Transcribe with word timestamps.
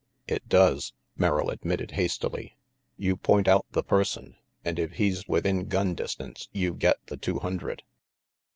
"It 0.27 0.47
does," 0.49 0.93
Merrill 1.15 1.51
admitted 1.51 1.91
hastily. 1.91 2.57
"You 2.97 3.15
point 3.15 3.47
out 3.47 3.67
the 3.69 3.83
person, 3.83 4.35
and 4.65 4.79
if 4.79 4.93
he's 4.93 5.27
within 5.27 5.67
gun 5.67 5.93
distance, 5.93 6.49
you 6.51 6.73
get 6.73 6.97
the 7.05 7.17
two 7.17 7.37
hundred." 7.37 7.83